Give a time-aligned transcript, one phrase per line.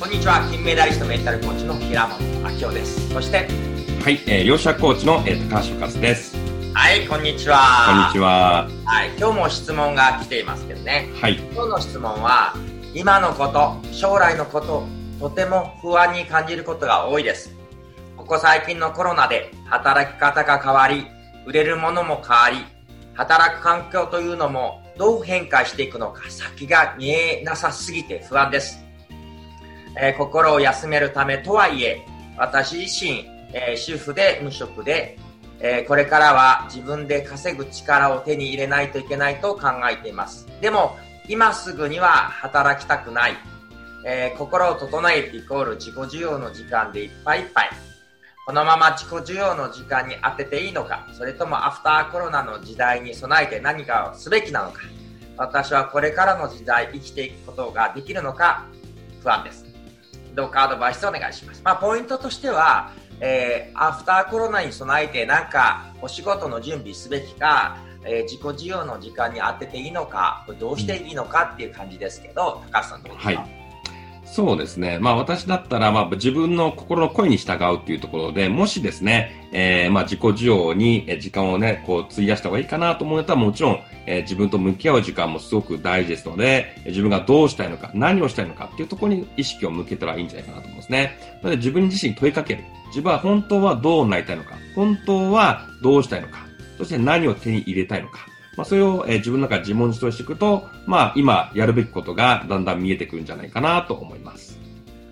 [0.00, 0.40] こんにちは。
[0.50, 2.18] 金メダリストメンタルコーチの平本
[2.58, 3.10] 明夫です。
[3.10, 3.46] そして
[4.02, 6.34] はい、えー、両者コーチの、えー、高橋和です。
[6.72, 7.58] はいこんにちは。
[7.86, 8.66] こんにちは。
[8.86, 11.10] はい今日も質問が来ていますけどね。
[11.20, 11.36] はい。
[11.52, 12.54] 今日の質問は
[12.94, 14.86] 今のこと将来のこと
[15.20, 17.54] とても不安に感じることが多いです。
[18.16, 21.04] ここ最近のコロナで働き方が変わり
[21.44, 22.56] 売れるものも変わり
[23.12, 28.82] 働く環境というのもどう変化していくのか先が見えなさすぎて不安です、
[29.96, 32.04] えー、心を休めるためとはいえ
[32.36, 35.18] 私自身、えー、主婦で無職で、
[35.60, 40.46] えー、これからは自分で稼ぐ力を手に入れないといけないと考えています。
[40.60, 40.96] でも
[41.28, 43.36] 今すぐには働きたくない、
[44.04, 47.70] え心を整えるイコール自己需要の時間でいっぱいいっぱい。
[48.46, 54.80] このまま自己需要の時間に当てていいのか、それともアフターコロナの時代に備えて何かをすべきなのか、
[55.36, 58.66] 私はこれからの時代生きていくことができるのか
[59.22, 59.59] 不安です。
[60.34, 61.62] どうかアドバイスお願いします。
[61.64, 73.59] まあ、ポイントとしては、えー、アフターコロナに備えてなんかお仕事の準備すべきか、えー、自己需要の時間に当てていいのか、どうしていいのかっていう感じですけど、高橋さんどうですか、はい
[74.32, 75.00] そうですね。
[75.00, 91.18] まあ私だったら、まあ自分の心の声に従うっていうところで、もしですね、えー、まあ自己需要に時間をね、こう費やした方がいいかなと思うたらもちろん、えー、自分と向き合う時間もすごく大事ですので、自分がどうしたいのか、何をしたいのかっていうところに意識を向けたらいいんじゃないかなと思うんですね。
[91.42, 92.62] なので自分自身に問いかける。
[92.90, 96.46] 自分は本当はどうなりたいのか、本当はどうしたいのか、
[96.78, 98.29] そして何を手に入れたいのか。
[98.60, 104.58] まあ、それを、えー、自分の中で自問自答していくと、まあ、今やるべきことがだんだん見えてくるんじゃないかなと思います。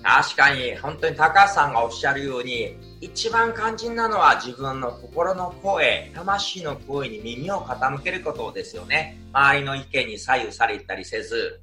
[0.00, 9.18] 確かに、本当に高橋さんがおっしゃるように、一番肝心なのは自分の心の声、魂の声に耳を傾けることですよね。
[9.32, 11.62] 周りの意見に左右されたりせず、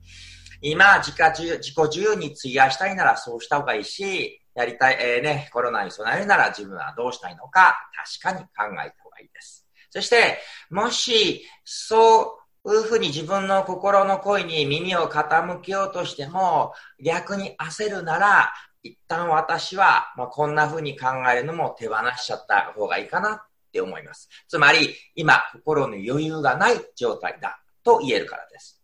[0.62, 7.78] 今自己自己需要に費やしたいならそうした方がいいし、やりたい、えー、ね、コロナに備えるなら自分はどうしたいのか、
[8.22, 9.69] 確かに考えた方がいいです。
[9.90, 10.40] そして、
[10.70, 16.74] もし、そういうふうに自分の心の声に耳を傾けようとしても、
[17.04, 23.42] 逆に焦るなら、一旦私は、まあ、こんなふうに考えるのも手放しちゃった方がいいかなっ
[23.72, 24.30] て思います。
[24.48, 28.79] つまり、今、心の余裕がない状態だと言えるからです。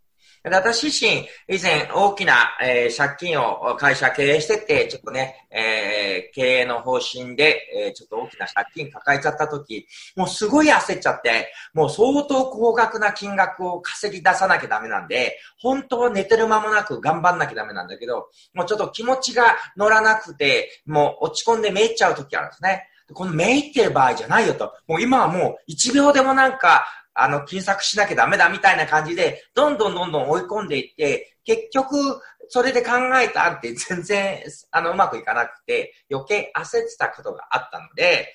[0.52, 22.88] 私自身、以前大きな、えー、借金を会社経営してて、ちょっとね、えー、経営の方針で、えー、ちょっと大きな借金抱えちゃった時、もうすごい焦っちゃって、もう相当高額な金額を稼ぎ出さなきゃダメなんで、本当は寝てる間もなく頑張んなきゃダメなんだけど、もうちょっと気持ちが乗らなくて、もう落ち込んでめいっちゃう時あるんですね。
[23.14, 24.74] このめいってる場合じゃないよと。
[24.88, 31.96] もう今はもう1秒でもなんかあの、金策しなきゃダメだみたいな感じで、どんどんどんどん追い込んでいって、結局、
[32.50, 38.34] それで考えたって 全然、あの、うまくいかなくて、余計焦ってたことがあったので、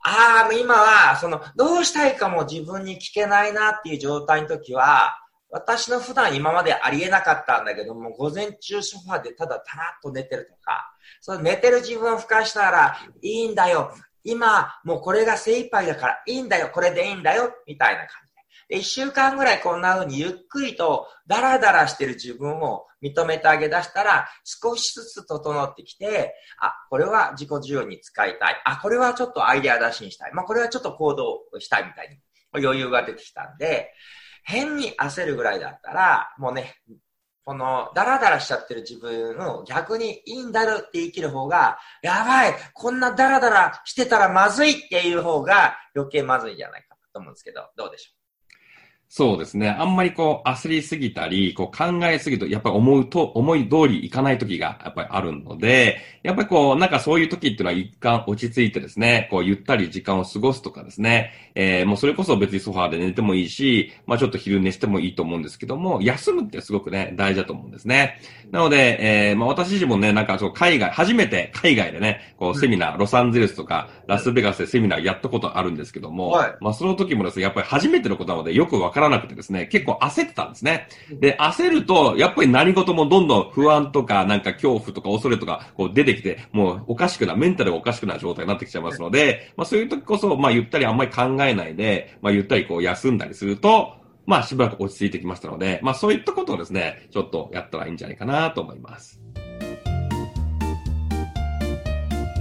[0.00, 5.18] ああ、今は、その、どうしたいかも自分に聞けないなっていう状態の時は、
[5.50, 13.92] 私の普段今までありえなかったんだけども、午前中ソファでただたらっと寝てるとか、その寝てる自分を吹かしたらいいんだよ。
[14.24, 18.34] 今、もうこれが精一杯だからいいんだよ、これでいいんだよ、みたいな感じ
[18.68, 18.76] で。
[18.76, 28.62] で、一週間ぐらいこんな風にゆっくりとダラダラしてる自分を認めてあげ出したら、少しずつ整ってきて、あ、これは自己需要に使いたい。
[28.64, 30.32] あ、これはちょっとアイデア出しにしたい。
[30.34, 32.18] まあ、これはちょっと行動したいみたいに
[32.64, 33.92] 余裕が出てきたんで、
[34.44, 36.76] 変に焦るぐらいだったら、もうね、
[37.48, 48.17] この、ダラダラしちゃってる自分を逆にいいんだるって生きる方が、やばいこんなダラダラしてたらまずいっていう方が余計まずいんじゃないかと思うんですけど、どうでしょう？
[49.10, 49.70] そうですね。
[49.70, 68.20] あんまりこう焦りすぎたり、こう考えすぎると、やっぱり思うと、思い通りいかない時がやっぱりあるので、やっぱりこう、なんかそういう時っていうのは一貫落ち着いてですね、こうゆったり時間を過ごすとかですね、えー、もうそれこそ別にソファーで寝てもいいし、まあちょっと昼寝してもいいと思うんですけども、休むってすごくね、大事だと思うんですね。
[68.50, 80.88] なので、えー、まあ私自身もね、なんかそう海外、初めて海外でね、こうセミナー、ロサンゼルスとかラスベガスでセミナーやったことあるんですけども、はい、まあその時もですね、やっぱり初めてのことなのでよくわかからなくてですね、結構焦ってたんですね。
[81.20, 93.94] で、焦ると、やっぱり何事もどんどん不安とか、なんか恐怖とか恐れとか、こう出てきて、もうおかしくな、メンタルがおかしくな状態になってきちゃいますので、まあそういう時こそ、まあゆったりあんまり考えないで、まあゆったりこう休んだりすると、
[94.26, 99.20] まあしばらく落ち着いてきましたので、まあそういったことをですね、ちょっとやったらいいんじゃないかなと思います。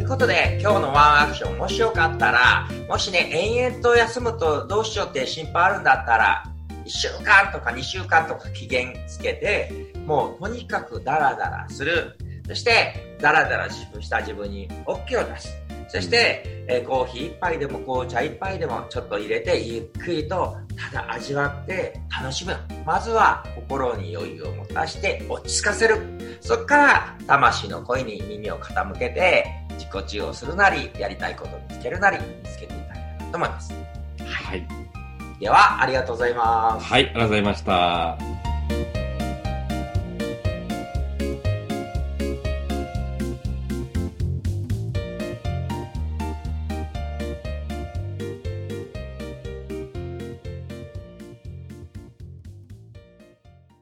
[0.07, 6.43] いうことで、今日のワンアクション、もしよかったら、もしね、延々と休むとどうしようって心配あるんだったら、
[6.85, 9.69] 1週間とか2週間とか期限つけて、
[10.05, 12.17] もうとにかくダラダラする。
[12.47, 15.57] そして、だらだらした自分に OK を出す。
[15.89, 20.57] そして、えー、コーヒー一杯でも紅茶一杯でもちょっと入れてゆっくりと
[20.91, 22.55] ただ味わって楽しむ。
[22.85, 25.97] まずは心に余裕を持たして落ち着かせる。
[26.39, 33.73] そこから魂の声に耳を傾けて自己中をするなり、やりたいことを見つけるなり、見つけていただきたいと思います。
[34.25, 34.67] はい。
[35.39, 36.85] では、ありがとうございます。
[36.85, 38.36] はい、ありがとうございました。